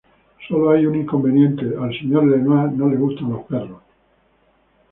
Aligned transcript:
Solo 0.47 0.71
hay 0.71 0.87
un 0.87 0.95
inconveniente, 0.95 1.61
al 1.79 1.95
señor 1.95 2.23
Lenoir 2.25 2.71
no 2.73 2.89
le 2.89 2.95
gustan 2.97 3.29
los 3.33 3.43
perros. 3.43 3.83